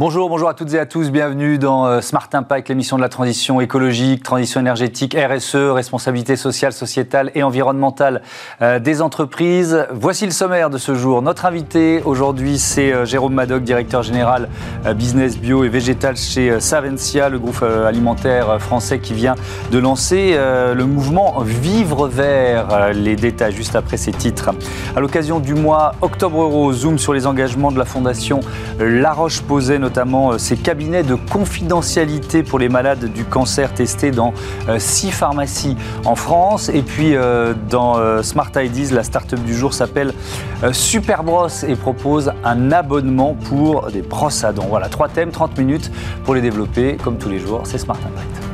[0.00, 1.10] Bonjour, bonjour à toutes et à tous.
[1.10, 6.72] Bienvenue dans euh, Smart Impact, l'émission de la transition écologique, transition énergétique, RSE, responsabilité sociale,
[6.72, 8.22] sociétale et environnementale
[8.62, 9.86] euh, des entreprises.
[9.92, 11.20] Voici le sommaire de ce jour.
[11.20, 14.48] Notre invité aujourd'hui, c'est euh, Jérôme Madoc, directeur général
[14.96, 19.34] business bio et végétal chez Savencia, le groupe alimentaire français qui vient
[19.70, 22.92] de lancer le mouvement Vivre Vert.
[22.94, 24.50] Les détails juste après ces titres.
[24.96, 28.40] À l'occasion du mois Octobre Euro, zoom sur les engagements de la Fondation
[28.78, 34.32] La Roche-Posay, notamment euh, ces cabinets de confidentialité pour les malades du cancer testés dans
[34.68, 36.68] euh, six pharmacies en France.
[36.68, 40.12] Et puis euh, dans Smart Ideas, la start-up du jour s'appelle
[40.72, 44.66] Superbros et propose un abonnement pour des brosses à dents.
[44.68, 45.90] Voilà, trois thèmes, 30 minutes
[46.24, 46.96] pour les développer.
[47.02, 48.49] Comme tous les jours, c'est Smart Impact.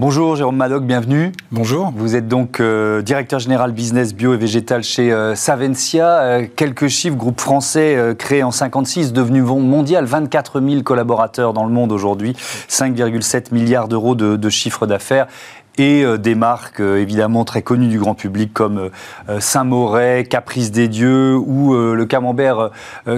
[0.00, 1.32] Bonjour Jérôme Madoc, bienvenue.
[1.50, 1.92] Bonjour.
[1.92, 6.20] Vous êtes donc euh, directeur général business bio et végétal chez euh, Savencia.
[6.20, 11.72] Euh, quelques chiffres, groupe français créé en 56, devenu mondial, 24 000 collaborateurs dans le
[11.72, 12.36] monde aujourd'hui,
[12.68, 15.26] 5,7 milliards d'euros de, de chiffre d'affaires
[15.78, 18.90] et euh, des marques euh, évidemment très connues du grand public comme
[19.28, 22.70] euh, Saint-Moret, Caprice des Dieux ou le camembert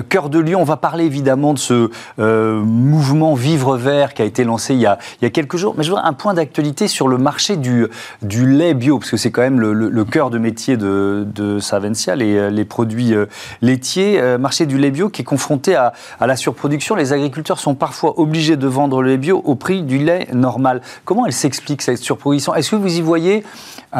[0.08, 0.60] Cœur de Lion.
[0.60, 4.86] On va parler évidemment de ce mouvement Vivre Vert qui a été lancé il y
[4.86, 5.74] a, il y a quelques jours.
[5.76, 7.86] Mais je voudrais un point d'actualité sur le marché du,
[8.22, 12.16] du lait bio, parce que c'est quand même le, cœur de métier de, de Savencia,
[12.16, 13.14] les, les produits
[13.62, 14.20] laitiers.
[14.38, 16.94] marché du lait bio qui est confronté à, à la surproduction.
[16.94, 20.82] Les agriculteurs sont parfois obligés de vendre le lait bio au prix du lait normal.
[21.04, 22.49] Comment elle s'explique cette surproduction?
[22.54, 23.44] Est-ce que vous y voyez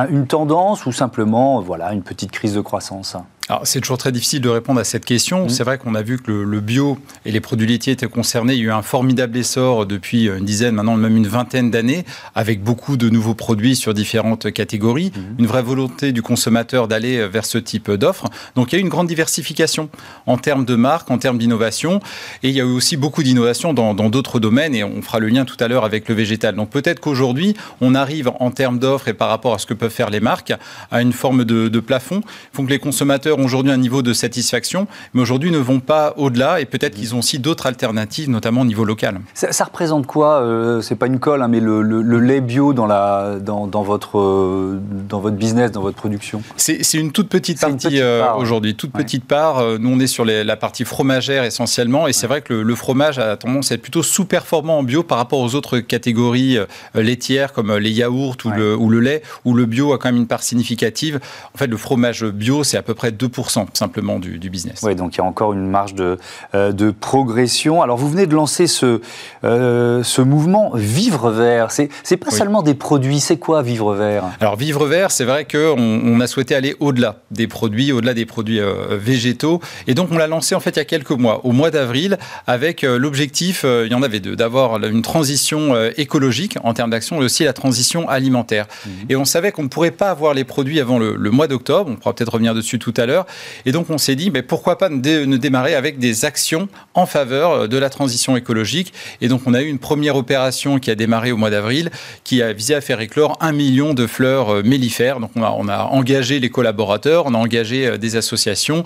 [0.08, 3.16] une tendance ou simplement voilà, une petite crise de croissance?
[3.50, 5.46] Alors, c'est toujours très difficile de répondre à cette question.
[5.46, 5.48] Mm.
[5.48, 8.54] C'est vrai qu'on a vu que le, bio et les produits laitiers étaient concernés.
[8.54, 12.04] Il y a eu un formidable essor depuis une dizaine, maintenant même une vingtaine d'années,
[12.36, 15.10] avec beaucoup de nouveaux produits sur différentes catégories.
[15.16, 15.40] Mm.
[15.40, 18.26] Une vraie volonté du consommateur d'aller vers ce type d'offres.
[18.54, 19.88] Donc, il y a eu une grande diversification
[20.26, 21.98] en termes de marques, en termes d'innovation.
[22.44, 24.76] Et il y a eu aussi beaucoup d'innovation dans d'autres domaines.
[24.76, 26.54] Et on fera le lien tout à l'heure avec le végétal.
[26.54, 29.90] Donc, peut-être qu'aujourd'hui, on arrive en termes d'offres et par rapport à ce que peuvent
[29.90, 30.52] faire les marques
[30.92, 32.22] à une forme de, de plafond.
[32.24, 36.14] Il faut que les consommateurs aujourd'hui un niveau de satisfaction, mais aujourd'hui ne vont pas
[36.16, 39.20] au-delà et peut-être qu'ils ont aussi d'autres alternatives, notamment au niveau local.
[39.34, 41.80] Ça, représente quoi euh, C'est pas une colle, hein, mais le,
[42.20, 46.42] lait bio dans, la, dans, dans votre, euh, dans votre business, dans votre production?
[46.56, 49.78] C'est une toute petite partie euh, aujourd'hui, toute petite part.
[49.78, 53.36] Nous, on est sur la partie fromagère essentiellement, et c'est vrai que le, fromage a
[53.36, 56.58] tendance à être plutôt sous-performant en bio par rapport aux autres catégories
[56.94, 60.16] laitières comme les yaourts ou, le, ou le lait, où le bio a quand même
[60.16, 61.20] une part significative.
[61.54, 63.28] En fait, le fromage bio, c'est à peu près 2
[63.72, 64.80] simplement du, business.
[64.82, 66.18] Oui, donc il y a encore une marge de,
[66.54, 67.82] euh, de progression.
[67.82, 69.00] Alors vous venez de lancer ce,
[69.44, 71.70] euh, ce mouvement Vivre Vert.
[71.70, 74.24] C'est n'est pas seulement des produits, c'est quoi Vivre Vert?
[74.40, 78.26] Alors Vivre Vert, c'est vrai qu'on on a souhaité aller au-delà des produits, au-delà des
[78.26, 79.60] produits euh, végétaux.
[79.86, 82.18] Et donc on l'a lancé en fait il y a quelques mois, au mois d'avril,
[82.46, 87.24] avec l'objectif, il y en avait deux, d'avoir une transition écologique en termes d'action et
[87.24, 88.66] aussi la transition alimentaire.
[88.66, 88.90] Mmh.
[89.10, 91.90] Et on savait qu'on ne pourrait pas avoir les produits avant le, le mois d'octobre,
[91.90, 93.19] on pourra peut-être revenir dessus tout à l'heure,
[93.66, 97.50] et donc on s'est dit, mais pourquoi pas ne, démarrer avec des actions en faveur
[97.52, 98.92] euh, de la transition écologique.
[99.20, 101.90] Et donc on a eu une première opération qui a démarré au mois d'avril,
[102.24, 105.20] qui a visé à faire éclore un million de fleurs euh, mellifères.
[105.20, 108.84] Donc on a, on a engagé les collaborateurs, on a engagé euh, des associations,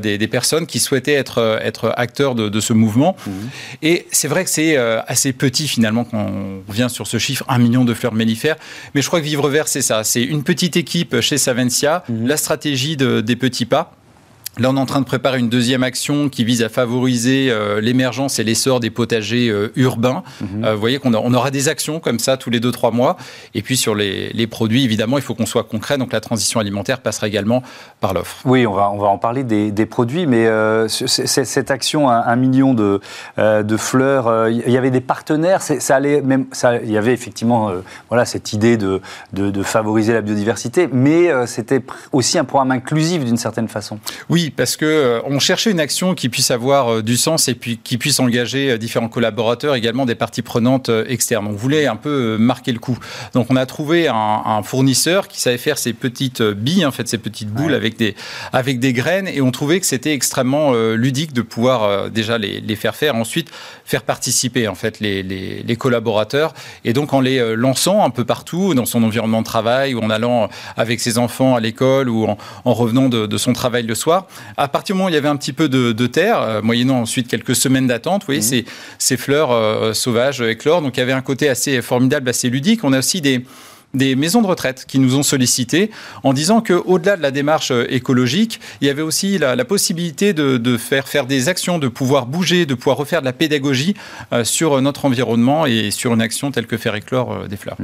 [0.00, 3.14] des, personnes qui souhaitaient être, être acteurs de, ce mouvement.
[3.26, 3.30] Mmh.
[3.82, 7.58] Et c'est vrai que c'est assez petit finalement quand on vient sur ce chiffre, un
[7.58, 8.56] million de fleurs mellifères.
[8.94, 10.02] Mais je crois que Vivre Vert, c'est ça.
[10.02, 12.26] C'est une petite équipe chez Savencia, mmh.
[12.26, 13.92] la stratégie des petits pas.
[14.56, 17.80] Là, on est en train de préparer une deuxième action qui vise à favoriser euh,
[17.80, 20.22] l'émergence et l'essor des potagers euh, urbains.
[20.40, 20.64] Mhm.
[20.64, 23.16] Euh, vous voyez qu'on on aura des actions comme ça tous les deux, trois mois.
[23.54, 25.98] Et puis sur les, produits, évidemment, il faut qu'on soit concret.
[25.98, 27.64] Donc la transition alimentaire passera également
[28.00, 28.36] par l'offre.
[28.44, 30.46] Oui, on va, on va en parler des, produits, mais
[30.88, 33.00] cette action, un, million de,
[33.38, 35.62] de fleurs, il y avait des partenaires.
[35.62, 37.72] Ça allait même, ça, il y avait effectivement
[38.08, 39.00] voilà, cette idée de,
[39.32, 43.98] de, de favoriser la biodiversité, mais c'était aussi un programme inclusif d'une certaine façon.
[44.28, 47.54] Oui, parce que euh, on cherchait une action qui puisse avoir euh, du sens et
[47.54, 51.46] puis qui puisse engager euh, différents collaborateurs, également des parties prenantes externes.
[51.46, 52.98] On voulait un peu marquer le coup.
[53.34, 57.18] Donc on a trouvé un, fournisseur qui savait faire ces petites billes, en fait, ces
[57.18, 58.14] petites boules avec des
[58.52, 62.76] avec des graines, et on trouvait que c'était extrêmement ludique de pouvoir déjà les, les,
[62.76, 63.50] faire faire, ensuite
[63.84, 66.54] faire participer en fait les, les, les, collaborateurs,
[66.84, 70.10] et donc en les lançant un peu partout dans son environnement de travail ou en
[70.10, 73.94] allant avec ses enfants à l'école ou en, en revenant de, de son travail le
[73.94, 74.26] soir,
[74.56, 77.00] à partir du moment où il y avait un petit peu de, terre, euh, moyennant
[77.00, 78.64] ensuite quelques semaines d'attente, vous voyez, mmh.
[78.98, 80.82] ces, fleurs euh, sauvages éclore.
[80.82, 82.84] Donc il y avait un côté assez formidable, assez ludique.
[82.84, 83.44] On a aussi des
[83.94, 85.90] des maisons de retraite qui nous ont sollicité
[86.22, 90.76] en disant qu'au-delà de la démarche euh, écologique, il y avait aussi la, possibilité de,
[90.76, 93.94] faire, faire des actions, de pouvoir bouger, de pouvoir refaire de la pédagogie
[94.32, 97.76] euh, sur notre environnement et sur une action telle que faire éclore euh, des fleurs.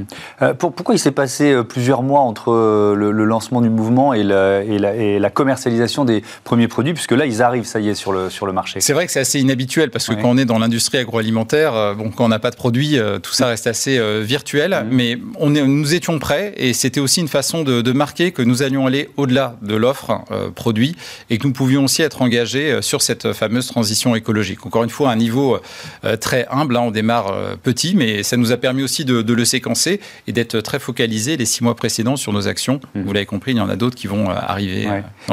[0.58, 5.30] pourquoi il s'est passé plusieurs mois entre le, lancement du mouvement et la, et, la,
[5.30, 8.52] commercialisation des premiers produits, puisque là, ils arrivent, ça y est, sur le, sur le
[8.52, 8.80] marché?
[8.80, 12.10] C'est vrai que c'est assez inhabituel, parce que quand on est dans l'industrie agroalimentaire, bon,
[12.10, 14.94] quand on n'a pas de produits, tout ça reste assez virtuel, mmh.
[14.94, 18.62] mais on est, nous étions prêts et c'était aussi une façon de, marquer que nous
[18.62, 20.96] allions aller au-delà de l'offre euh, produit
[21.28, 24.64] et que nous pouvions aussi être engagés euh, sur cette fameuse transition écologique.
[24.64, 25.58] Encore une fois, un niveau
[26.04, 29.44] euh, très humble, hein, on démarre petit, mais ça nous a permis aussi de, le
[29.44, 32.80] séquencer et d'être très focalisés les six mois précédents sur nos actions.
[32.94, 33.02] Mmh.
[33.02, 34.88] Vous l'avez compris, il y en a d'autres qui vont arriver.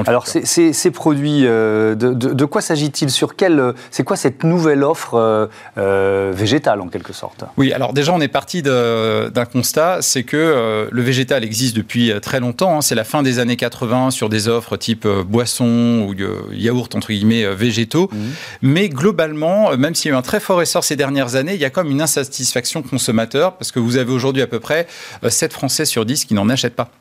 [0.06, 3.10] Alors, ces, produits, de, quoi s'agit-il?
[3.10, 7.46] Sur quelle, c'est quoi cette nouvelle offre végétale en quelque sorte?
[7.56, 12.40] Oui, alors déjà, on est parti d'un constat, c'est que le végétal existe depuis très
[12.40, 12.78] longtemps.
[12.78, 12.82] Hein.
[12.82, 16.94] c'est la fin des années 80 sur des offres type euh, boisson ou euh, yaourt
[16.96, 18.10] entre guillemets euh, végétaux.
[18.12, 18.18] Mmh.
[18.62, 21.62] Mais globalement, même s'il y a eu un très fort essor ces dernières années, il
[21.62, 24.88] y a comme une insatisfaction consommateur parce que vous avez aujourd'hui à peu près
[25.28, 26.92] 7 Français sur 10 qui n'en achètent pas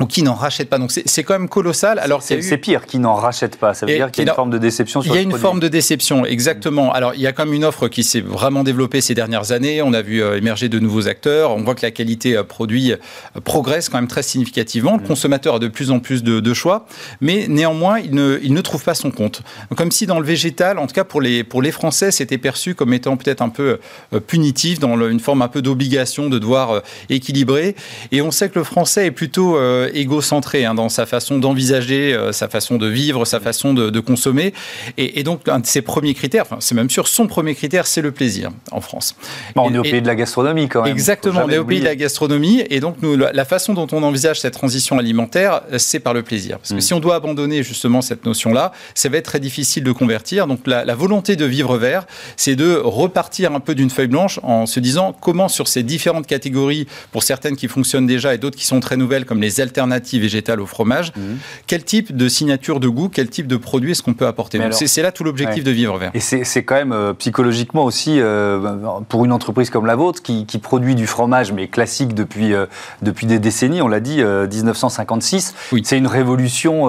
[0.00, 0.78] ou qui n'en rachètent pas.
[0.78, 1.98] Donc c'est quand même colossal.
[1.98, 3.74] Alors c'est pire, qui n'en rachètent pas.
[3.74, 5.00] Ça veut dire qu'il y a une forme de déception.
[5.00, 6.92] Sur il y a une forme de déception, exactement.
[6.92, 9.80] Alors il y a quand même une offre qui s'est vraiment développée ces dernières années.
[9.82, 11.52] On a vu euh, émerger de nouveaux acteurs.
[11.52, 12.96] On voit que la qualité euh, produit euh,
[13.44, 14.96] progresse quand même très significativement.
[14.96, 15.06] Le mm.
[15.06, 16.86] consommateur a de plus en plus de, choix,
[17.20, 19.42] mais néanmoins il ne, il ne trouve pas son compte.
[19.76, 22.74] Comme si dans le végétal, en tout cas pour les pour les Français, c'était perçu
[22.74, 23.78] comme étant peut-être un peu
[24.26, 27.76] punitif, dans une forme un peu d'obligation de devoir équilibrer.
[28.12, 29.58] Et on sait que le Français est plutôt
[29.92, 34.52] égocentré hein, dans sa façon d'envisager, euh, sa façon de vivre, sa façon de, consommer.
[34.98, 38.02] Et, donc, un de ses premiers critères, enfin, c'est même sûr, son premier critère, c'est
[38.02, 39.16] le plaisir en France.
[39.56, 40.92] on est au pays de la gastronomie quand même.
[40.92, 42.62] Exactement, on est au pays de la gastronomie.
[42.70, 46.58] Et donc, nous, la façon dont on envisage cette transition alimentaire, c'est par le plaisir.
[46.58, 46.80] Parce que mm.
[46.80, 50.46] si on doit abandonner justement cette notion-là, ça va être très difficile de convertir.
[50.46, 52.06] Donc, la, la volonté de vivre vert,
[52.36, 56.26] c'est de repartir un peu d'une feuille blanche en se disant comment sur ces différentes
[56.26, 59.75] catégories, pour certaines qui fonctionnent déjà et d'autres qui sont très nouvelles, comme les alternatives,
[59.76, 61.38] alternative végétale au fromage, mhm.
[61.66, 65.02] quel type de signature de goût, quel type de produit est-ce qu'on peut apporter C'est
[65.02, 66.10] là tout l'objectif de Vivre Vert.
[66.14, 68.76] Et c'est quand même euh, psychologiquement aussi, euh,
[69.08, 72.64] pour une entreprise comme la vôtre, qui, produit du fromage, mais classique depuis, euh,
[73.02, 75.82] depuis des décennies, on l'a dit, 1956, oui.
[75.84, 76.86] c'est une révolution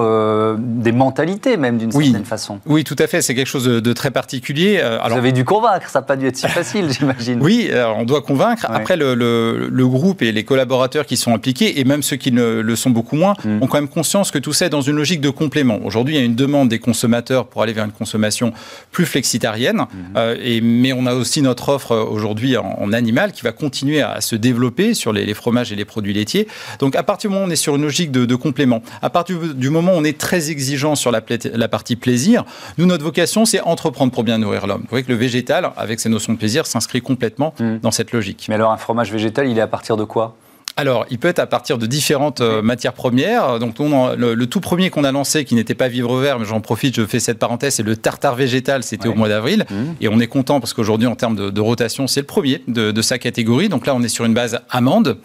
[0.58, 2.60] des mentalités même d'une certaine façon.
[2.66, 4.80] Oui, tout à fait, c'est quelque chose de, très particulier.
[4.80, 7.40] Alors, Vous avez dû convaincre, ça n'a pas dû être si facile, j'imagine.
[7.42, 8.66] Oui, on doit convaincre.
[8.68, 12.60] Après, le, le, groupe et les collaborateurs qui sont impliqués, et même ceux qui ne
[12.60, 13.62] le sont beaucoup moins, mm.
[13.62, 15.78] ont quand même conscience que tout ça est dans une logique de complément.
[15.84, 18.52] Aujourd'hui, il y a une demande des consommateurs pour aller vers une consommation
[18.90, 19.86] plus flexitarienne, mm.
[20.16, 24.22] euh, et, mais on a aussi notre offre aujourd'hui en, animal qui va continuer à,
[24.22, 26.48] se développer sur les, fromages et les produits laitiers.
[26.78, 29.38] Donc à partir du moment où on est sur une logique de, complément, à partir
[29.54, 31.20] du moment où on est très exigeant sur la,
[31.52, 32.44] la partie plaisir,
[32.78, 34.82] nous, notre vocation, c'est entreprendre pour bien nourrir l'homme.
[34.82, 37.78] Vous voyez que le végétal, avec ses notions de plaisir, s'inscrit complètement mm.
[37.78, 38.46] dans cette logique.
[38.48, 40.36] Mais alors un fromage végétal, il est à partir de quoi?
[40.78, 43.58] Alors, il peut être à partir de différentes euh, matières premières.
[43.58, 46.94] Donc, le, tout premier qu'on a lancé, qui n'était pas Vivre Vert, mais j'en profite,
[46.94, 48.84] je fais cette parenthèse, c'est le tartare végétal.
[48.84, 49.66] C'était au mois d'avril.
[49.68, 49.74] Mmh.
[50.00, 53.18] Et on est content parce qu'aujourd'hui, en termes de, rotation, c'est le premier de, sa
[53.18, 53.68] catégorie.
[53.68, 55.18] Donc là, on est sur une base amande.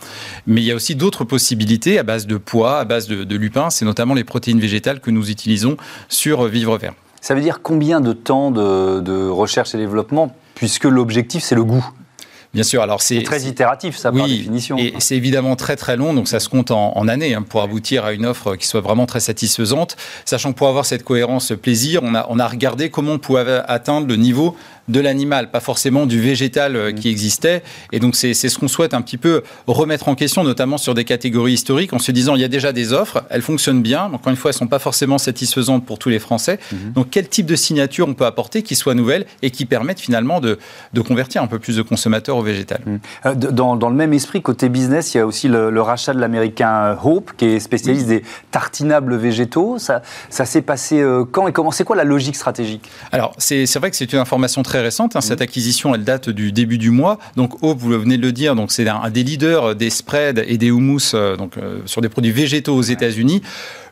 [0.47, 3.35] Mais il y a aussi d'autres possibilités à base de pois, à base de, de
[3.35, 3.69] lupin.
[3.69, 5.77] C'est notamment les protéines végétales que nous utilisons
[6.09, 6.93] sur Vivre Vert.
[7.21, 10.35] Ça veut dire combien de temps de recherche et développement?
[10.55, 11.87] Puisque l'objectif, c'est le goût
[12.53, 12.83] Bien sûr.
[12.83, 14.77] Alors c'est très itératif, ça par définition.
[14.77, 18.05] Et c'est évidemment très très long, donc ça se compte en, années hein, pour aboutir
[18.05, 19.97] à une offre qui soit vraiment très satisfaisante.
[20.25, 23.61] Sachant que pour avoir cette cohérence plaisir, on a on a regardé comment on pouvait
[23.67, 24.55] atteindre le niveau
[24.87, 27.63] de l'animal, pas forcément du végétal euh, qui existait.
[27.91, 31.05] Et donc c'est ce qu'on souhaite un petit peu remettre en question, notamment sur des
[31.05, 34.05] catégories historiques, en se disant il y a déjà des offres, elles fonctionnent bien.
[34.05, 36.59] Encore une fois, elles sont pas forcément satisfaisantes pour tous les Français.
[36.71, 36.93] Mhm.
[36.93, 40.39] Donc quel type de signature on peut apporter qui soit nouvelle et qui permette finalement
[40.39, 40.59] de,
[40.93, 42.81] de convertir un peu plus de consommateurs au végétal?
[42.85, 42.99] Mhm.
[43.25, 46.19] Euh, dans, dans, le même esprit, côté business, il y a aussi le, rachat de
[46.19, 49.77] l'américain Hope, qui est spécialiste des tartinables végétaux.
[49.79, 51.71] Ça, ça s'est passé euh, quand et comment?
[51.71, 52.89] C'est quoi la logique stratégique?
[53.11, 55.15] Alors, c'est vrai que c'est une information très très récente.
[55.15, 55.43] Hein, cette mmh.
[55.43, 57.19] acquisition, elle date du début du mois.
[57.35, 60.57] Donc, Hope, vous venez de le dire, donc c'est un, des leaders des spreads et
[60.57, 63.43] des houmous euh, donc, euh, sur des produits végétaux aux États-Unis.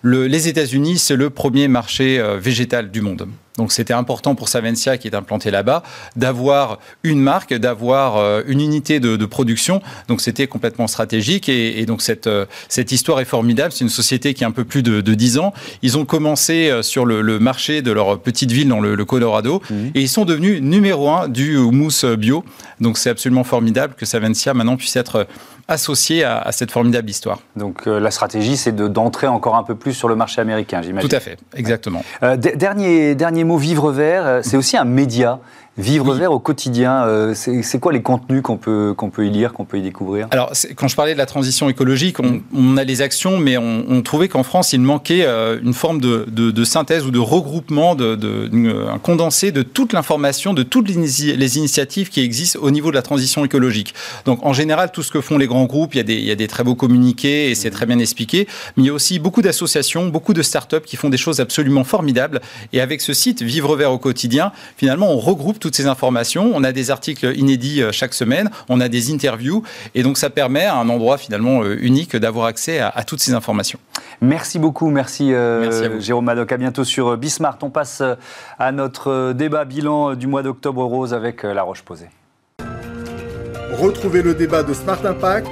[0.03, 3.27] les États-Unis, c'est le premier marché euh, végétal du monde.
[3.61, 5.83] Donc c'était important pour Savencia, qui est implanté là-bas,
[6.15, 9.83] d'avoir une marque, d'avoir euh, une unité de, production.
[10.07, 11.47] Donc c'était complètement stratégique.
[11.47, 13.71] Et, donc cette, euh, cette histoire est formidable.
[13.71, 15.53] C'est une société qui a un peu plus de, de 10 ans.
[15.83, 19.61] Ils ont commencé euh, sur le, marché de leur petite ville dans le, Colorado.
[19.69, 19.91] Mhm.
[19.93, 22.43] Et ils sont devenus numéro un du mousse bio.
[22.79, 25.27] Donc c'est absolument formidable que Savencia maintenant puisse être
[25.71, 27.39] associés à, cette formidable histoire.
[27.55, 31.09] Donc la stratégie, c'est d'entrer encore un peu plus sur le marché américain, j'imagine.
[31.09, 32.03] Tout à fait, exactement.
[32.37, 35.39] dernier, dernier mot, Vivre Vert, c'est aussi un média.
[35.77, 39.53] Vivre vert au quotidien, euh, c'est quoi les contenus qu'on peut, qu'on peut y lire,
[39.53, 40.27] qu'on peut y découvrir?
[40.31, 44.27] Alors, quand je parlais de la transition écologique, on, a les actions, mais on, trouvait
[44.27, 48.49] qu'en France, il manquait euh, une forme de, de, synthèse ou de regroupement, de, de
[48.89, 53.01] un condensé de toute l'information, de toutes les, initiatives qui existent au niveau de la
[53.01, 53.93] transition écologique.
[54.25, 56.25] Donc, en général, tout ce que font les grands groupes, il y a des, il
[56.25, 58.93] y a des très beaux communiqués et c'est très bien expliqué, mais il y a
[58.93, 62.41] aussi beaucoup d'associations, beaucoup de startups qui font des choses absolument formidables.
[62.73, 66.51] Et avec ce site, Vivre vert au quotidien, finalement, on regroupe toutes ces informations.
[66.53, 69.63] On a des articles inédits euh, chaque semaine, on a des interviews,
[69.95, 73.33] et donc ça permet à un endroit finalement euh, unique d'avoir accès à, toutes ces
[73.33, 73.79] informations.
[74.19, 76.51] Merci beaucoup, merci, euh, Jérôme Madoc.
[76.51, 77.57] À bientôt sur Bismart.
[77.61, 78.03] On passe
[78.59, 82.09] à notre débat bilan du mois d'octobre rose avec La Roche Posée.
[83.71, 85.47] Retrouvez le débat de Smart Impact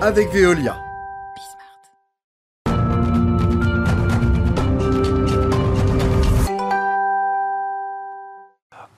[0.00, 0.76] avec Veolia.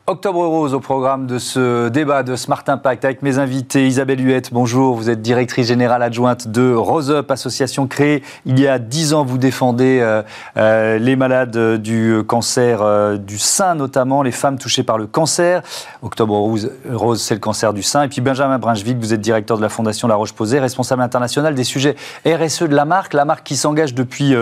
[0.07, 3.87] Octobre Rose au programme de ce débat de Smart Impact avec mes invités.
[3.87, 4.97] Isabelle Huette, bonjour.
[4.97, 9.25] Vous êtes directrice générale adjointe de Rose Up, association créée il y a dix ans.
[9.25, 10.23] Vous défendez euh,
[10.59, 15.63] euh, les malades du cancer euh, du sein, notamment les femmes touchées par le cancer.
[16.03, 18.03] Octobre Rose, c'est le cancer du sein.
[18.03, 21.65] Et puis Benjamin Brinchevik, vous êtes directeur de la Fondation La Roche-Posay, responsable international des
[21.65, 21.97] sujets
[22.27, 24.35] RSE de la marque, la marque qui s'engage depuis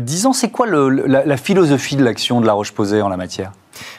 [0.00, 0.32] dix ans.
[0.32, 3.52] C'est quoi la, la philosophie de l'action de La Roche-Posay en la matière?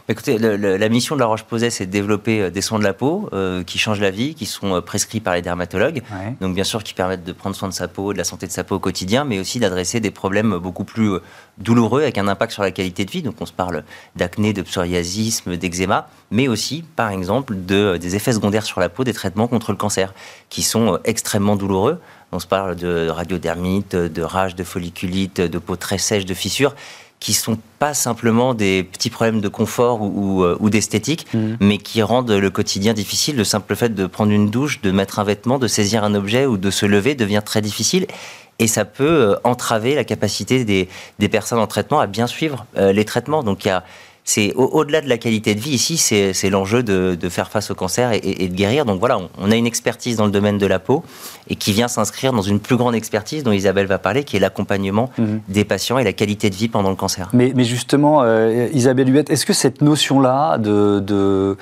[0.08, 3.30] Écoutez, la mission de la Roche-Posay, c'est de développer euh, des soins de la peau
[3.34, 6.02] euh, qui changent la vie, qui sont euh, prescrits par les dermatologues.
[6.42, 8.52] Donc, bien sûr, qui permettent de prendre soin de sa peau, de la santé de
[8.52, 11.12] sa peau au quotidien, mais aussi d'adresser des problèmes beaucoup plus
[11.58, 13.22] douloureux avec un impact sur la qualité de vie.
[13.22, 13.84] Donc, on se parle
[14.16, 19.04] d'acné, de psoriasisme, d'eczéma, mais aussi, par exemple, de, des effets secondaires sur la peau
[19.04, 20.14] des traitements contre le cancer,
[20.50, 22.00] qui sont extrêmement douloureux.
[22.32, 26.76] On se parle de radiodermite, de rage, de folliculite, de peau très sèche, de fissures
[27.20, 31.58] qui sont pas simplement des petits problèmes de confort ou, ou, euh, d'esthétique, mhm.
[31.60, 33.36] mais qui rendent le quotidien difficile.
[33.36, 36.46] Le simple fait de prendre une douche, de mettre un vêtement, de saisir un objet
[36.46, 38.08] ou de se lever devient très difficile.
[38.60, 40.88] Et ça peut euh, entraver la capacité des,
[41.20, 43.44] des personnes en traitement à bien suivre euh, les traitements.
[43.44, 43.84] Donc il y a
[44.30, 48.12] c'est au-delà de la qualité de vie ici, c'est l'enjeu de, faire face au cancer
[48.14, 48.86] et, de guérir.
[48.86, 51.04] Donc voilà, on, a une expertise dans le domaine de la peau
[51.50, 54.40] et qui vient s'inscrire dans une plus grande expertise dont Isabelle va parler, qui est
[54.40, 55.42] l'accompagnement mhm.
[55.48, 57.30] des patients et la qualité de vie pendant le cancer.
[57.34, 61.58] Mais, justement, euh, Isabelle Huette, est-ce que cette notion-là de, de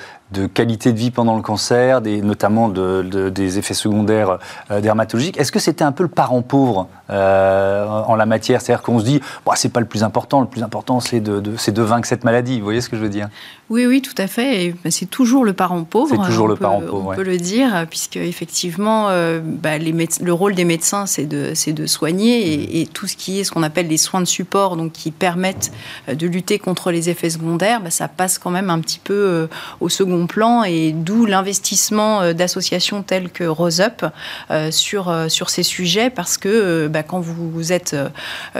[0.46, 4.38] qualité de vie pendant le cancer, des, notamment de, des effets secondaires
[4.70, 5.38] euh, dermatologiques.
[5.38, 8.60] Est-ce que c'était un peu le parent pauvre euh, en la matière?
[8.60, 11.40] C'est-à-dire qu'on se dit, bah, c'est pas le plus important, le plus important c'est de,
[11.40, 12.58] de, de vaincre cette maladie.
[12.58, 13.28] Vous voyez ce que je veux dire?
[13.70, 14.74] Oui, oui, tout à fait.
[14.82, 16.14] Ben, c'est toujours le parent pauvre.
[16.16, 17.10] C'est toujours le parent pauvre.
[17.12, 21.52] On peut le dire, puisque effectivement, euh, bah, les le rôle des médecins, c'est de,
[21.72, 22.82] de soigner et, mmh.
[22.82, 25.72] et, tout ce qui est ce qu'on appelle les soins de support, donc qui permettent
[26.08, 29.48] de lutter contre les effets secondaires, bah, ça passe quand même un petit peu
[29.80, 34.04] au second plan et d'où l'investissement euh, d'associations telles que Rose Up
[34.50, 37.96] euh, sur, euh, sur ces sujets parce que bah, quand vous, êtes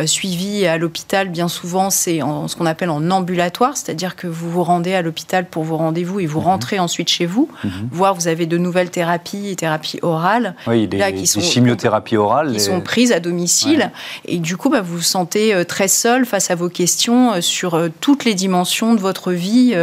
[0.06, 4.62] suivi à l'hôpital, bien souvent c'est ce qu'on appelle en ambulatoire, c'est-à-dire que vous vous
[4.62, 6.46] rendez à l'hôpital pour vos rendez-vous et vous mhm.
[6.46, 7.88] rentrez ensuite chez vous, mhm.
[7.90, 12.60] voire vous avez de nouvelles thérapies, thérapies orales, oui, là, qui sont, chimiothérapies orales, qui
[12.60, 13.90] sont prises à domicile.
[14.26, 18.24] Et du coup bah, vous vous sentez très seul face à vos questions sur toutes
[18.24, 19.74] les dimensions de votre vie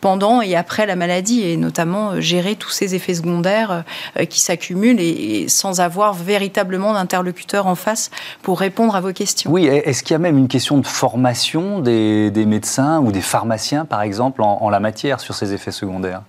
[0.00, 3.84] pendant et après la maladie et notamment euh, gérer tous ces effets secondaires
[4.18, 8.10] euh, qui s'accumulent et, sans avoir véritablement d'interlocuteur en face
[8.42, 9.50] pour répondre à vos questions.
[9.50, 13.84] Oui, est-ce qu'il y a même une question de formation des, médecins ou des pharmaciens,
[13.84, 16.22] par exemple, en, la matière sur ces effets secondaires?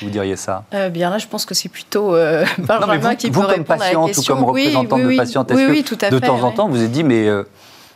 [0.00, 0.64] Vous diriez ça?
[0.74, 4.06] Euh, Bien là, je pense que c'est plutôt euh, Benjamin qui peut répondre à la
[4.06, 4.34] question.
[4.34, 7.28] ou comme représentante de patiente, est-ce que de temps en temps vous avez dit mais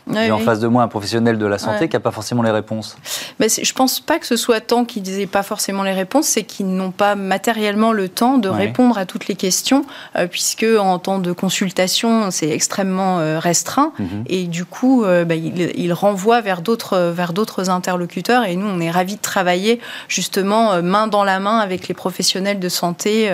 [0.07, 2.51] oui, en face de moi un professionnel de la santé qui n'a pas forcément les
[2.51, 2.97] réponses.
[3.39, 6.27] Mais je ne pense pas que ce soit tant qu'ils n'aient pas forcément les réponses,
[6.27, 10.65] c'est qu'ils n'ont pas matériellement le temps de répondre à toutes les questions, euh, puisque
[10.79, 13.93] en temps de consultation, c'est extrêmement euh, restreint.
[13.99, 14.23] Mhm.
[14.27, 18.45] Et du coup, euh, bah, ils, renvoient vers d'autres, vers d'autres interlocuteurs.
[18.45, 22.59] Et nous, on est ravis de travailler justement main dans la main avec les professionnels
[22.59, 23.31] de santé,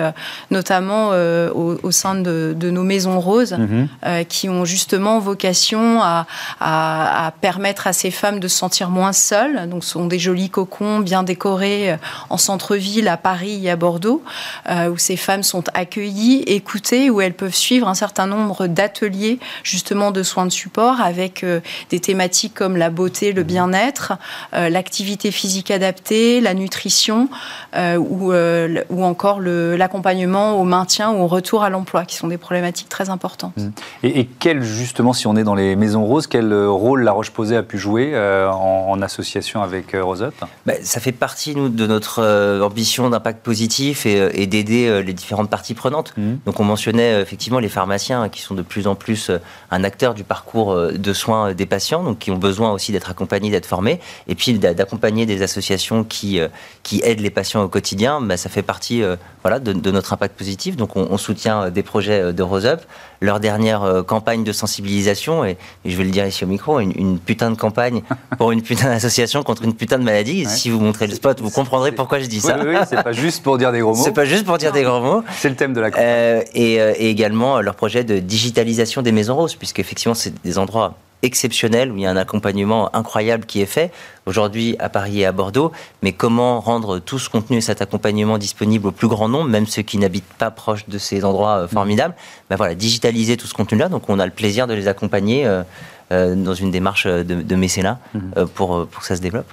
[0.50, 3.88] notamment au, sein de, nos maisons roses, mhm.
[4.28, 6.26] qui ont justement vocation à
[6.60, 9.68] à, permettre à ces femmes de se sentir moins seules.
[9.68, 11.96] Donc, ce sont des jolis cocons bien décorés
[12.28, 14.22] en centre-ville, à Paris et à Bordeaux,
[14.68, 20.10] où ces femmes sont accueillies, écoutées, où elles peuvent suivre un certain nombre d'ateliers justement
[20.10, 21.44] de soins de support avec
[21.90, 24.12] des thématiques comme la beauté, le bien-être,
[24.52, 27.28] l'activité physique adaptée, la nutrition
[27.76, 32.88] ou, ou encore l'accompagnement au maintien ou au retour à l'emploi, qui sont des problématiques
[32.88, 33.56] très importantes.
[33.56, 33.70] Mmh.
[34.02, 37.56] Et, quel, justement, si on est dans les maisons roses, quel euh, rôle La Roche-Posay
[37.56, 40.34] a pu jouer euh, en, association avec euh, Roseup
[40.66, 42.22] bah, Ça fait partie, nous, de notre
[42.62, 46.12] ambition d'impact positif et, d'aider les différentes parties prenantes.
[46.16, 46.34] Mmh.
[46.44, 49.30] Donc, on mentionnait effectivement les pharmaciens qui sont de plus en plus
[49.70, 53.50] un acteur du parcours de soins des patients, donc qui ont besoin aussi d'être accompagnés,
[53.50, 56.40] d'être formés, et puis d'accompagner des associations qui,
[56.82, 58.20] qui aident les patients au quotidien.
[58.20, 59.02] Bah, ça fait partie
[59.42, 60.76] voilà, de, notre impact positif.
[60.76, 62.84] Donc, on, on soutient des projets de Roseup
[63.20, 67.50] leur dernière campagne de sensibilisation, et, je vais le dire ici au micro, une, putain
[67.50, 68.02] de campagne
[68.38, 70.46] pour une putain d'association contre une putain de maladie.
[70.46, 72.58] Si vous montrez le spot, vous comprendrez pourquoi je dis ça.
[72.58, 74.02] Oui, oui c'est pas juste pour dire des gros mots.
[74.02, 75.22] C'est pas juste pour dire des gros mots.
[75.38, 76.06] C'est le thème de la campagne.
[76.06, 80.32] Euh, et, euh, et, également leur projet de digitalisation des maisons roses, puisque effectivement c'est
[80.42, 83.92] des endroits exceptionnel, où il y a un accompagnement incroyable qui est fait,
[84.26, 88.38] aujourd'hui à Paris et à Bordeaux, mais comment rendre tout ce contenu et cet accompagnement
[88.38, 91.68] disponible au plus grand nombre, même ceux qui n'habitent pas proche de ces endroits euh,
[91.68, 92.14] formidables,
[92.48, 95.62] ben voilà, digitaliser tout ce contenu-là, donc on a le plaisir de les accompagner euh,
[96.12, 98.32] euh, dans une démarche de, de mécénat mhm.
[98.36, 99.50] euh, pour, euh, pour que ça se développe.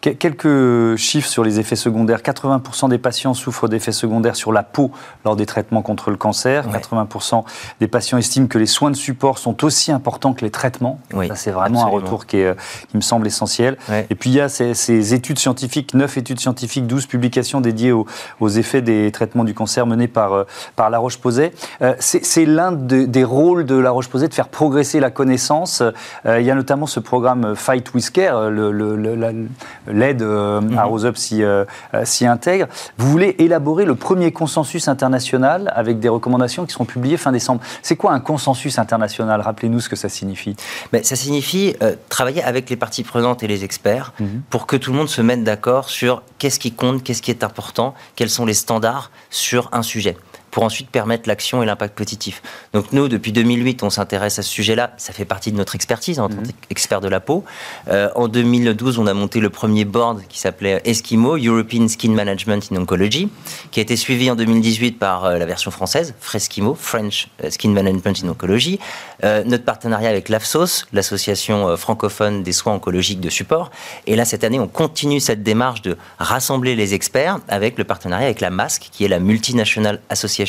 [0.00, 2.20] Quelques chiffres sur les effets secondaires.
[2.20, 4.90] 80% des patients souffrent d'effets secondaires sur la peau
[5.24, 6.68] lors des traitements contre le cancer.
[6.68, 7.44] 80%
[7.80, 11.00] des patients estiment que les soins de support sont aussi importants que les traitements.
[11.12, 12.56] ça, c'est vraiment un retour qui, est,
[12.88, 13.76] qui, me semble essentiel.
[14.10, 18.06] Et puis, il y a ces, études scientifiques, 9 études scientifiques, 12 publications dédiées aux,
[18.40, 21.52] aux effets des traitements du cancer menés par, par La Roche-Posay.
[21.98, 25.92] c'est l'un des rôles de La Roche-Posay de faire progresser la connaissance euh,
[26.26, 29.46] il y a notamment ce programme Fight with Care, euh,
[29.86, 32.66] l'aide euh, à Rose Up s'y intègre.
[32.98, 37.60] Vous voulez élaborer le premier consensus international avec des recommandations qui seront publiées fin décembre.
[37.82, 39.40] C'est quoi un consensus international?
[39.40, 40.56] Rappelez-nous ce que ça signifie.
[40.92, 41.74] Mais ça signifie
[42.08, 44.42] travailler avec les parties prenantes et les experts mhm.
[44.50, 47.44] pour que tout le monde se mette d'accord sur qu'est-ce qui compte, qu'est-ce qui est
[47.44, 50.16] important, quels sont les standards sur un sujet
[50.50, 52.42] pour ensuite permettre l'action et l'impact positif.
[52.72, 54.92] Donc nous, depuis 2008, on s'intéresse à ce sujet-là.
[54.96, 56.52] Ça fait partie de notre expertise en tant mhm.
[56.68, 57.44] qu'expert de la peau.
[57.88, 62.68] Euh, en 2012, on a monté le premier board qui s'appelait Eskimo, European Skin Management
[62.72, 63.30] in Oncology,
[63.70, 67.70] qui a été suivi en 2018 par euh, la version française, Freskimo, French euh, Skin
[67.70, 68.78] Management in Oncology.
[69.22, 73.70] notre partenariat avec l'AFSOS, l'association francophone des soins oncologiques de support.
[74.06, 78.26] Et là, cette année, on continue cette démarche de rassembler les experts avec le partenariat
[78.26, 80.39] avec la MASC, qui est la Multinational Association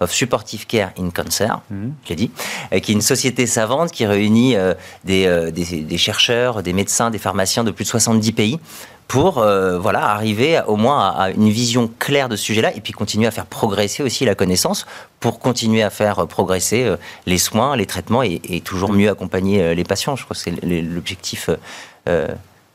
[0.00, 2.30] of Supportive Care in Cancer, je l'ai dit,
[2.72, 4.74] euh, qui est une société savante qui réunit euh,
[5.08, 8.58] euh, des, chercheurs, des médecins, des pharmaciens de plus de 70 pays
[9.06, 13.26] pour voilà arriver au moins à, une vision claire de ce sujet-là et puis continuer
[13.26, 14.86] à faire progresser aussi la connaissance
[15.20, 16.90] pour continuer à faire progresser
[17.26, 20.16] les soins, les traitements et, et toujours mieux accompagner les patients.
[20.16, 21.50] Je crois que c'est l'objectif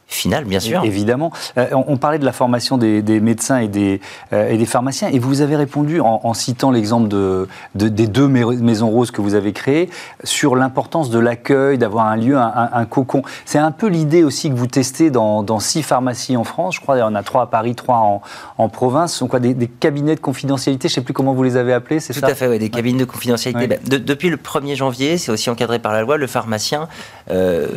[0.09, 0.83] finale, bien sûr.
[0.83, 1.31] Évidemment.
[1.57, 4.01] Euh, on, parlait de la formation des, médecins et des,
[4.33, 8.89] euh, et des, pharmaciens, et vous avez répondu en, citant l'exemple de, des deux maisons
[8.89, 9.89] roses que vous avez créées
[10.23, 13.21] sur l'importance de l'accueil, d'avoir un lieu, un, cocon.
[13.45, 16.75] C'est un peu l'idée aussi que vous testez dans, six pharmacies en France.
[16.75, 18.21] Je crois qu'il y en a trois à Paris, trois en,
[18.57, 19.13] en province.
[19.13, 21.73] Ce sont quoi des, cabinets de confidentialité Je ne sais plus comment vous les avez
[21.73, 23.67] appelés, c'est ça Tout à fait, oui, des cabinets de confidentialité.
[23.67, 26.87] Ben, depuis le 1er janvier, c'est aussi encadré par la loi, le pharmacien
[27.29, 27.67] euh,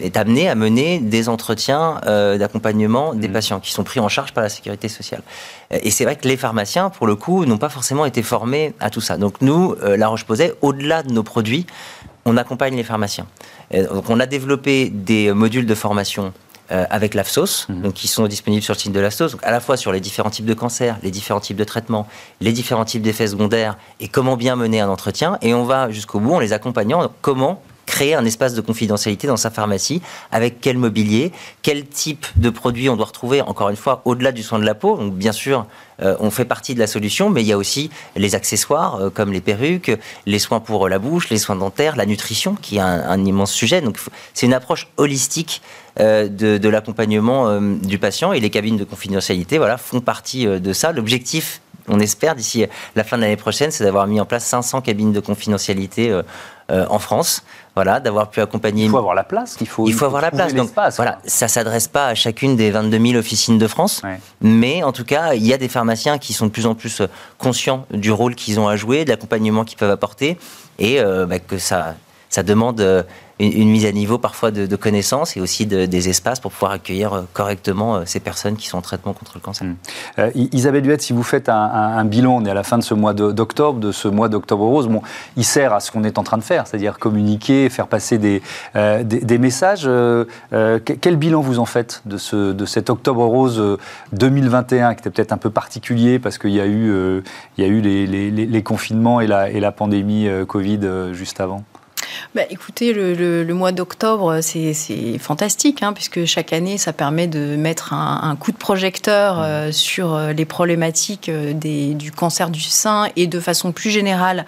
[0.00, 3.32] est amené à mener des entretiens euh, d'accompagnement des mmh.
[3.32, 5.22] patients qui sont pris en charge par la sécurité sociale.
[5.70, 8.90] Et c'est vrai que les pharmaciens, pour le coup, n'ont pas forcément été formés à
[8.90, 9.16] tout ça.
[9.16, 11.66] Donc nous, euh, La Roche-Posay, au-delà de nos produits,
[12.24, 13.26] on accompagne les pharmaciens.
[13.72, 16.32] donc on a développé des modules de formation
[16.72, 17.82] euh, avec l'AFSOS, mmh.
[17.82, 20.30] donc qui sont disponibles sur le site de l'AFSOS, à la fois sur les différents
[20.30, 22.06] types de cancers, les différents types de traitements,
[22.40, 25.36] les différents types d'effets secondaires et comment bien mener un entretien.
[25.42, 29.36] Et on va jusqu'au bout en les accompagnant comment créer un espace de confidentialité dans
[29.36, 34.02] sa pharmacie, avec quel mobilier, quel type de produit on doit retrouver, encore une fois,
[34.04, 34.96] au-delà du soin de la peau.
[34.96, 35.66] Donc, bien sûr,
[36.00, 39.10] euh, on fait partie de la solution, mais il y a aussi les accessoires, euh,
[39.10, 39.92] comme les perruques,
[40.26, 43.80] les soins pour la bouche, les soins dentaires, la nutrition, qui est un, immense sujet.
[43.80, 43.98] Donc,
[44.34, 45.62] c'est une approche holistique
[46.00, 50.92] euh, de, l'accompagnement du patient, et les cabines de confidentialité voilà, font partie de ça.
[50.92, 52.64] L'objectif on espère d'ici
[52.94, 56.16] la fin de l'année prochaine, c'est d'avoir mis en place 500 cabines de confidentialité
[56.72, 57.42] euh, en France.
[57.74, 58.84] Voilà, d'avoir pu accompagner.
[58.84, 59.56] Il faut avoir la place.
[59.60, 60.54] Il faut, il faut, avoir la place.
[60.54, 64.02] Donc voilà, ça s'adresse pas à chacune des 22 000 officines de France,
[64.40, 67.00] mais en tout cas, il y a des pharmaciens qui sont de plus en plus
[67.00, 67.06] euh,
[67.38, 70.38] conscients du rôle qu'ils ont à jouer, de l'accompagnement qu'ils peuvent apporter,
[70.78, 71.94] et euh, bah, que ça,
[72.28, 73.04] ça demande
[73.48, 78.02] une, mise à niveau parfois de, connaissances et aussi des espaces pour pouvoir accueillir correctement
[78.06, 79.66] ces personnes qui sont en traitement contre le cancer.
[79.66, 80.22] Mmh.
[80.52, 83.14] Isabelle Duette, si vous faites un, bilan, on est à la fin de ce mois
[83.14, 84.88] d'octobre, de ce mois d'octobre rose,
[85.36, 88.42] il sert à ce qu'on est en train de faire, c'est-à-dire communiquer, faire passer des,
[89.38, 89.88] messages.
[90.50, 93.78] quel bilan vous en faites de, ce, de cet octobre rose
[94.12, 97.22] 2021 qui était peut-être un peu particulier parce qu'il y a eu,
[97.58, 101.64] les, confinements et la pandémie Covid juste avant?
[102.34, 104.72] Bah, écoutez, le, mois d'octobre, c'est
[105.18, 110.14] fantastique, hein, puisque chaque année, ça permet de mettre un, coup de projecteur euh, sur
[110.14, 114.46] euh, les problématiques euh, des, du cancer du sein et de façon plus générale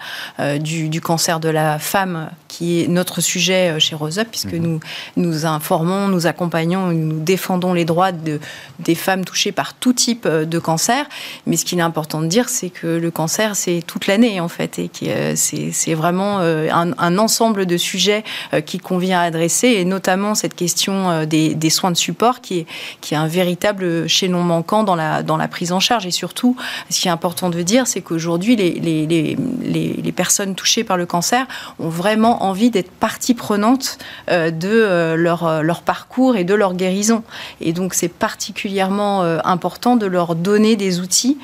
[0.59, 4.61] du, du, cancer de la femme, qui est notre sujet chez Rose Up, puisque mhm.
[4.61, 4.79] nous,
[5.17, 8.39] nous informons, nous accompagnons, nous défendons les droits de,
[8.79, 11.05] des femmes touchées par tout type de cancer.
[11.45, 14.47] Mais ce qu'il est important de dire, c'est que le cancer, c'est toute l'année, en
[14.47, 19.67] fait, et que c'est vraiment un, un ensemble de sujets euh, qui convient à adresser,
[19.67, 22.65] et notamment cette question euh, des, soins de support qui est,
[23.01, 26.05] qui est un véritable chaînon manquant dans la, dans la prise en charge.
[26.05, 26.55] Et surtout,
[26.89, 29.37] ce qui est important de dire, c'est qu'aujourd'hui, les, les, les,
[30.01, 31.45] les, personnes touchées par le cancer
[31.79, 33.97] ont vraiment envie d'être partie prenante
[34.31, 37.23] euh, de leur, leur parcours et de leur guérison.
[37.61, 41.37] Et donc, c'est particulièrement important de leur donner des outils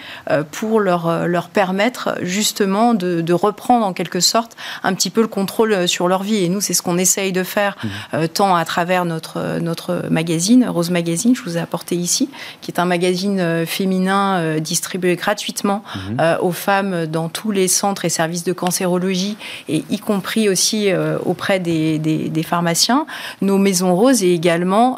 [0.52, 5.28] pour leur, leur permettre justement de, de reprendre en quelque sorte un petit peu le
[5.28, 6.44] contrôle sur leur vie.
[6.44, 7.88] Et nous, c'est ce qu'on essaye de faire, mmh.
[8.14, 12.30] euh, tant à travers notre, notre magazine, Rose Magazine, je vous ai apporté ici,
[12.62, 16.22] qui est un magazine euh, féminin euh, distribué gratuitement mmh.
[16.42, 20.90] aux femmes dans tous les centres et services de cancérologie, et y compris aussi
[21.26, 23.06] auprès des, des, pharmaciens,
[23.42, 24.98] nos maisons roses et également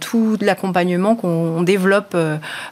[0.00, 2.16] tout l'accompagnement qu'on développe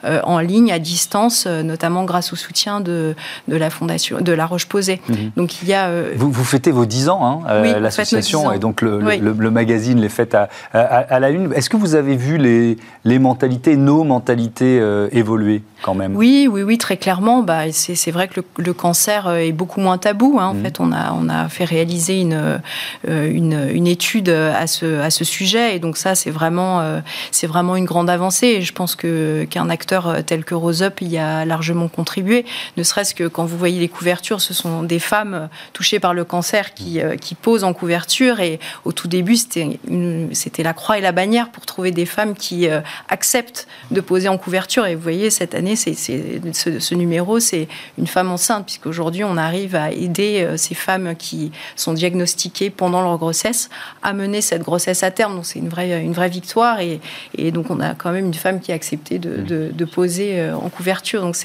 [0.03, 3.15] en ligne, à distance, notamment grâce au soutien de,
[3.49, 5.01] de la fondation, de la Roche-Posay.
[5.09, 5.15] Mmh.
[5.37, 5.91] Donc il y a...
[6.17, 10.09] vous, vous fêtez vos 10 ans, hein, oui, l'association et donc le, le, magazine les
[10.09, 11.53] fêtes à, à, la une.
[11.53, 16.17] Est-ce que vous avez vu les, les mentalités, nos mentalités euh, évoluer quand même?
[16.17, 17.43] Oui, oui, oui, très clairement.
[17.43, 20.39] Bah, c'est vrai que le, cancer euh, est beaucoup moins tabou.
[20.39, 20.49] Hein.
[20.49, 20.63] En mmh.
[20.63, 22.61] fait, on a, on a fait réaliser une,
[23.09, 26.83] euh, une, une, étude à ce, à ce sujet et donc ça, c'est vraiment,
[27.31, 28.47] c'est vraiment une grande avancée.
[28.47, 32.45] Et je pense que qu'un acteur tel que Rose Up y a largement contribué.
[32.77, 36.25] Ne serait-ce que quand vous voyez les couvertures, ce sont des femmes touchées par le
[36.25, 38.41] cancer qui, qui posent en couverture.
[38.41, 42.69] Et au tout début, c'était la croix et la bannière pour trouver des femmes qui
[42.69, 44.87] euh, acceptent de poser en couverture.
[44.87, 49.37] Et vous voyez, cette année, c'est ce, ce, numéro, c'est une femme enceinte, puisqu'aujourd'hui, on
[49.37, 53.69] arrive à aider euh, ces femmes qui sont diagnostiquées pendant leur grossesse
[54.03, 55.35] à mener cette grossesse à terme.
[55.35, 56.81] Donc, c'est une vraie, une vraie victoire.
[56.81, 57.01] Et,
[57.37, 59.73] et, donc, on a quand même une femme qui a accepté de, mmh.
[59.77, 61.21] de, poser euh, en couverture.
[61.23, 61.37] Donc,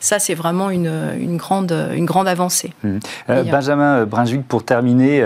[0.00, 2.72] ça, c'est vraiment une, une, grande, une grande avancée.
[2.82, 2.98] Mmh.
[3.50, 5.22] Benjamin Brunswick, pour terminer,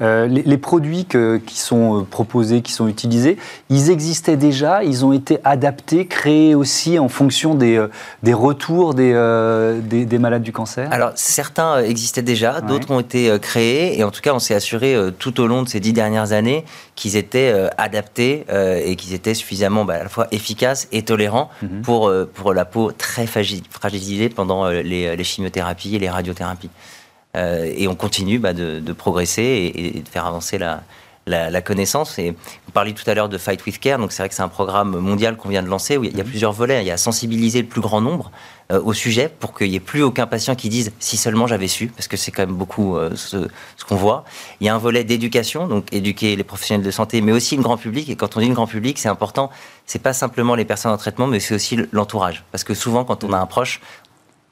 [0.00, 3.36] euh, les, produits qui sont euh, proposés, qui sont utilisés,
[3.70, 7.88] ils existaient déjà, ils ont été adaptés, créés aussi en fonction des, euh,
[8.22, 9.12] des retours des,
[9.82, 14.20] des, malades du cancer Alors, certains existaient déjà, d'autres ont été créés, et en tout
[14.20, 16.64] cas, on s'est assuré tout au long de ces dix dernières années
[16.94, 18.46] qu'ils étaient adaptés
[18.84, 21.82] et qu'ils étaient suffisamment bah, à la fois efficaces et tolérants mhm.
[21.82, 26.70] pour, pour la peau très fragilisée pendant les, les chimiothérapies et les radiothérapies.
[27.36, 30.82] Euh, et on continue bah, de, progresser et, de faire avancer la,
[31.26, 32.18] la, connaissance.
[32.18, 34.42] Et vous parliez tout à l'heure de Fight with Care, donc c'est vrai que c'est
[34.42, 36.30] un programme mondial qu'on vient de lancer où il y a, mhm.
[36.30, 36.82] plusieurs volets.
[36.82, 38.30] Il y a sensibiliser le plus grand nombre
[38.72, 41.68] euh, au sujet pour qu'il n'y ait plus aucun patient qui dise si seulement j'avais
[41.68, 44.24] su, parce que c'est quand même beaucoup euh, ce, ce qu'on voit.
[44.60, 47.62] Il y a un volet d'éducation, donc éduquer les professionnels de santé, mais aussi le
[47.62, 48.08] grand public.
[48.08, 49.50] Et quand on dit le grand public, c'est important.
[49.84, 53.24] C'est pas simplement les personnes en traitement, mais c'est aussi l'entourage, parce que souvent quand
[53.24, 53.80] on a un proche,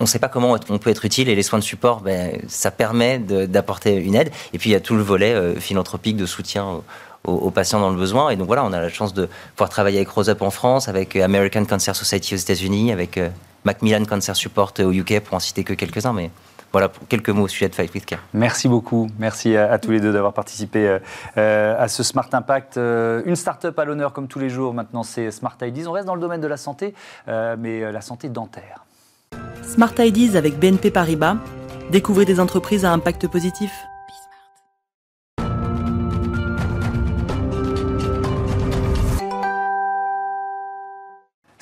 [0.00, 2.38] on ne sait pas comment on peut être utile et les soins de support, ben,
[2.48, 4.30] ça permet d'apporter une aide.
[4.52, 6.82] Et puis il y a tout le volet euh, philanthropique de soutien
[7.24, 8.30] aux, patients dans le besoin.
[8.30, 10.88] Et donc voilà, on a la chance de pouvoir travailler avec Rose Up en France,
[10.88, 13.28] avec euh, American Cancer Society aux États-Unis, avec euh,
[13.64, 16.12] Macmillan Cancer Support au UK, pour en citer que quelques-uns.
[16.12, 16.30] Mais
[16.72, 18.18] voilà, quelques mots au sujet de Fight with Care.
[18.32, 19.06] Merci beaucoup.
[19.20, 20.98] Merci à, tous les deux d'avoir participé
[21.36, 22.76] à ce Smart Impact.
[22.76, 24.74] une start-up à l'honneur comme tous les jours.
[24.74, 25.86] Maintenant, c'est Smart IDs.
[25.86, 26.92] On reste dans le domaine de la santé,
[27.28, 28.84] mais la santé dentaire.
[29.62, 31.36] Smart Ideas avec BNP Paribas.
[31.90, 33.72] Découvrez des entreprises à impact positif.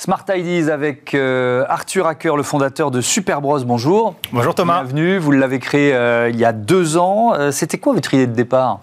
[0.02, 3.60] Smart Ideas avec euh, Arthur Hacker, le fondateur de Superbros.
[3.60, 4.16] Bonjour.
[4.32, 4.82] Bonjour Thomas.
[4.82, 5.18] Bienvenue.
[5.18, 7.34] Vous l'avez créé euh, il y a deux ans.
[7.34, 8.80] Euh, c'était quoi votre idée de départ?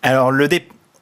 [0.00, 0.48] Alors, le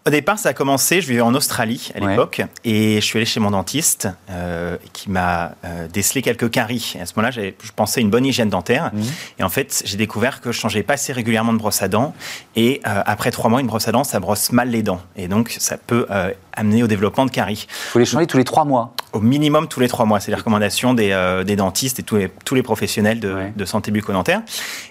[0.07, 2.11] Au départ, ça a commencé, je vivais en Australie à Ouais.
[2.13, 6.95] l'époque, et je suis allé chez mon dentiste euh, qui m'a euh, décelé quelques caries.
[6.97, 8.93] Et à ce moment-là, je pensais à une bonne hygiène dentaire.
[8.95, 9.03] Mhm.
[9.41, 12.15] Et en fait, j'ai découvert que je changeais pas assez régulièrement de brosse à dents.
[12.57, 15.03] Et euh, après trois mois, une brosse à dents, ça brosse mal les dents.
[15.17, 16.07] Et donc, ça peut
[16.55, 17.67] amener au développement de caries.
[17.69, 18.95] Il faut les changer tous les trois mois.
[19.13, 20.19] Au minimum tous les trois mois.
[20.19, 23.53] C'est les recommandations des, des dentistes et tous les, tous les professionnels de, Ouais.
[23.55, 24.41] de santé bucco-dentaire.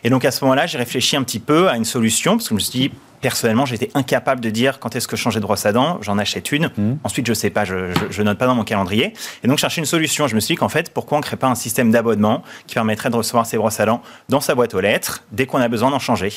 [0.03, 2.49] Et donc, à ce moment-là, j'ai réfléchi un petit peu à une solution, parce que
[2.49, 2.91] je me suis dit,
[3.21, 5.99] personnellement, j'étais incapable de dire quand est-ce que je changeais de brosse à dents.
[6.01, 6.71] J'en achète une.
[6.77, 6.99] Mhm.
[7.03, 9.13] Ensuite, je sais pas, je, je, je note pas dans mon calendrier.
[9.43, 10.27] Et donc, je cherchais une solution.
[10.27, 13.09] Je me suis dit qu'en fait, pourquoi on crée pas un système d'abonnement qui permettrait
[13.09, 15.91] de recevoir ces brosses à dents dans sa boîte aux lettres dès qu'on a besoin
[15.91, 16.31] d'en changer.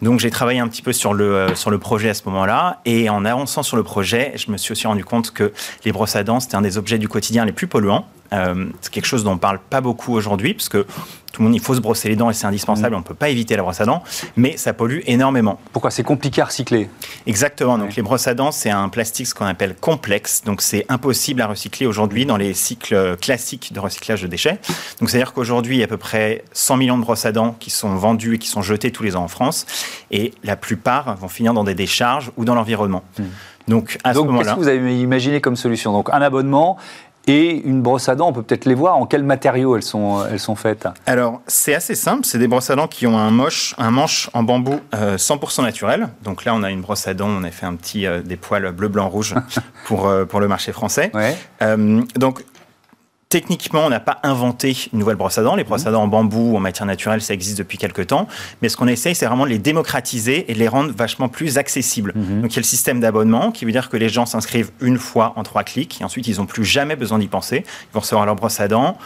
[0.00, 2.80] Donc, j'ai travaillé un petit peu sur le, euh, sur le projet à ce moment-là.
[2.84, 5.52] Et en avançant sur le projet, je me suis aussi rendu compte que
[5.84, 8.06] les brosses à dents, c'était un des objets du quotidien les plus polluants.
[8.32, 10.86] Euh, c'est quelque chose dont on parle pas beaucoup aujourd'hui, parce que
[11.32, 12.94] tout le monde, il faut se brosser les dents et c'est indispensable.
[12.94, 14.02] On ne peut pas éviter la brosse à dents,
[14.36, 15.58] mais ça pollue énormément.
[15.72, 16.90] Pourquoi C'est compliqué à recycler?
[17.26, 17.78] Exactement.
[17.78, 17.94] Donc Ouais.
[17.96, 20.42] les brosses à dents, c'est un plastique ce qu'on appelle complexe.
[20.44, 24.58] Donc c'est impossible à recycler aujourd'hui dans les cycles classiques de recyclage de déchets.
[25.00, 27.56] Donc c'est-à-dire qu'aujourd'hui, il y a à peu près 100 millions de brosses à dents
[27.58, 29.64] qui sont vendues et qui sont jetées tous les ans en France.
[30.10, 33.04] Et la plupart vont finir dans des décharges ou dans l'environnement.
[33.68, 34.52] Donc à ce Donc, qu'est-ce moment-là.
[34.54, 35.92] que vous avez imaginé comme solution?
[35.92, 36.76] Donc, un abonnement
[37.26, 38.96] et une brosse à dents, on peut peut-être les voir.
[38.96, 40.88] En quels matériaux elles sont, elles sont faites?
[41.06, 42.24] Alors, c'est assez simple.
[42.24, 45.62] C'est des brosses à dents qui ont un, moche, un manche en bambou euh, 100%
[45.62, 46.08] naturel.
[46.24, 47.28] Donc là, on a une brosse à dents.
[47.28, 49.34] On a fait un petit euh, des poils bleu, blanc, rouge
[49.86, 51.10] pour, euh, pour le marché français.
[51.14, 51.36] Ouais.
[51.62, 52.44] Euh, donc,
[53.32, 55.56] techniquement, on n'a pas inventé une nouvelle brosse à dents.
[55.56, 58.28] Les brosses à dents en bambou ou en matière naturelle, ça existe depuis quelques temps.
[58.60, 61.56] Mais ce qu'on essaye, c'est vraiment de les démocratiser et de les rendre vachement plus
[61.56, 62.12] accessibles.
[62.14, 62.42] Mhm.
[62.42, 64.98] Donc, il y a le système d'abonnement qui veut dire que les gens s'inscrivent une
[64.98, 67.64] fois en trois clics et ensuite, ils n'ont plus jamais besoin d'y penser.
[67.64, 68.98] Ils vont recevoir leur brosse à dents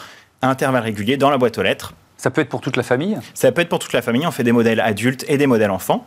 [0.42, 1.94] à intervalles réguliers dans la boîte aux lettres.
[2.16, 4.26] Ça peut être pour toute la famille Ça peut être pour toute la famille.
[4.26, 6.04] On fait des modèles adultes et des modèles enfants.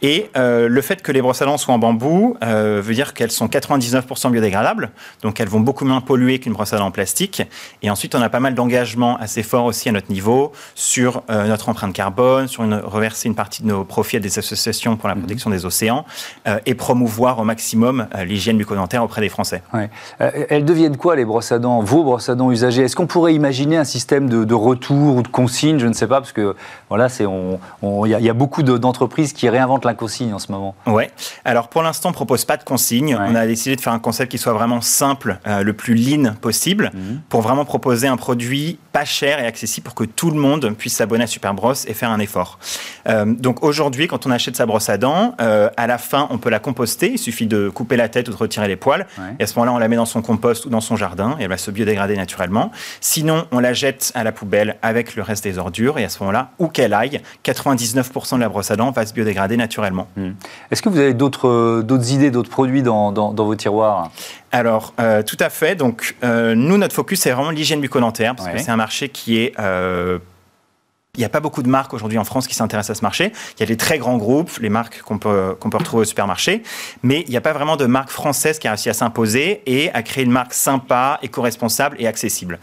[0.00, 3.12] Et euh, le fait que les brosses à dents soient en bambou euh, veut dire
[3.12, 4.90] qu'elles sont 99% biodégradables.
[5.22, 7.42] Donc elles vont beaucoup moins polluer qu'une brosse à dents en plastique.
[7.82, 11.46] Et ensuite, on a pas mal d'engagements assez forts aussi à notre niveau sur euh,
[11.46, 15.08] notre empreinte carbone, sur une, reverser une partie de nos profits à des associations pour
[15.08, 16.04] la protection des océans
[16.66, 19.62] et promouvoir au maximum l'hygiène bucco-dentaire auprès des Français.
[19.72, 19.90] Ouais.
[20.18, 21.80] Elles deviennent quoi les brosses à dents?
[21.80, 22.82] Vos brosses à dents usagées?
[22.82, 26.06] Est-ce qu'on pourrait imaginer un système de, de retour ou de consigne Je ne sais
[26.06, 26.54] pas, parce que
[26.88, 27.58] voilà, c'est on-
[28.04, 30.52] il y, a- il y a beaucoup de- d'entreprises qui réinventent la consigne en ce
[30.52, 30.74] moment.
[30.86, 31.10] Ouais.
[31.44, 33.14] Alors pour l'instant, on propose pas de consigne.
[33.16, 33.26] Ouais.
[33.28, 36.34] On a décidé de faire un concept qui soit vraiment simple, euh, le plus lean
[36.40, 36.90] possible,
[37.28, 40.94] pour vraiment proposer un produit pas cher et accessible pour que tout le monde puisse
[40.96, 42.58] s'abonner à Superbrosse et faire un effort.
[43.08, 46.38] Euh, donc aujourd'hui, quand on achète sa brosse à dents, euh, à la fin, on
[46.38, 47.12] peut la composter.
[47.12, 49.06] Il suffit de couper la tête ou de retirer les poils.
[49.18, 49.24] Ouais.
[49.40, 51.44] Et à ce moment-là, on la met dans son compost ou dans son jardin et
[51.44, 52.70] elle va se biodégrader naturellement.
[53.00, 56.18] Sinon, on la jette à la poubelle avec le reste des ordures et à ce
[56.20, 60.06] moment-là, où qu'elle aille, 99% de la brosse à dents va se biodégrader naturellement.
[60.70, 64.10] Est-ce que vous avez d'autres euh, d'autres idées, d'autres produits dans, dans- dans vos tiroirs?
[64.50, 65.74] Alors, euh, tout à fait.
[65.76, 68.54] Donc, euh, nous, notre focus, c'est vraiment l'hygiène bucco-dentaire, parce Ouais.
[68.56, 69.54] que c'est un marché qui est...
[69.58, 70.18] euh,
[71.18, 73.32] il n'y a pas beaucoup de marques aujourd'hui en France qui s'intéressent à ce marché.
[73.58, 76.04] Il y a les très grands groupes, les marques qu'on peut, qu'on peut retrouver au
[76.06, 76.62] supermarché,
[77.02, 79.92] mais il n'y a pas vraiment de marque française qui a réussi à s'imposer et
[79.92, 82.58] à créer une marque sympa, éco-responsable et accessible.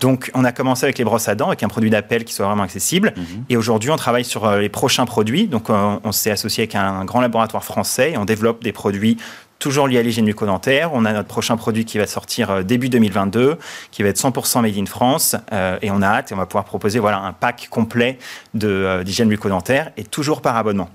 [0.00, 2.44] Donc, on a commencé avec les brosses à dents, avec un produit d'appel qui soit
[2.44, 3.14] vraiment accessible.
[3.48, 5.46] Et aujourd'hui, on travaille sur euh, les prochains produits.
[5.46, 9.16] Donc, on s'est associé avec un grand laboratoire français et on développe des produits
[9.62, 10.90] toujours liés à l'hygiène bucco-dentaire.
[10.92, 13.58] On a notre prochain produit qui va sortir euh, début 2022,
[13.92, 15.36] qui va être 100% made in France.
[15.52, 18.18] euh, et on a hâte et on va pouvoir proposer voilà, un pack complet
[18.64, 20.90] euh, d'hygiène bucco-dentaire et toujours par abonnement.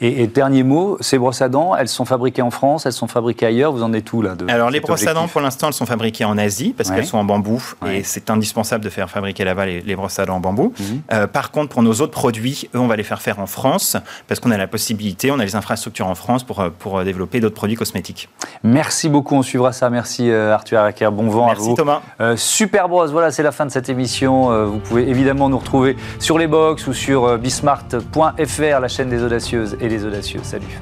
[0.00, 3.06] Et, et dernier mot, ces brosses à dents, elles sont fabriquées en France, elles sont
[3.06, 3.72] fabriquées ailleurs.
[3.72, 5.86] Vous en êtes où là de Alors, les brosses à dents, pour l'instant, elles sont
[5.86, 6.96] fabriquées en Asie parce Ouais.
[6.96, 7.98] qu'elles sont en bambou Ouais.
[7.98, 10.72] et c'est indispensable de faire fabriquer là-bas les, les brosses à dents en bambou.
[10.78, 11.02] Mhm.
[11.12, 13.96] Euh, par contre, pour nos autres produits, eux, on va les faire faire en France
[14.28, 17.04] parce qu'on a la possibilité, on a les infrastructures en France pour, euh, pour euh,
[17.04, 18.28] développer d'autres produits cosmétiques.
[18.62, 19.90] Merci beaucoup, on suivra ça.
[19.90, 21.74] Merci euh, Arthur Araker, bon vent à Merci vous.
[21.74, 22.00] Thomas.
[22.20, 24.66] Euh, Super Bros, voilà, c'est la fin de cette émission.
[24.66, 29.69] Vous pouvez évidemment nous retrouver sur les box ou sur bismart.fr, la chaîne des audacieuses
[29.80, 30.40] et des audacieux.
[30.42, 30.80] Salut.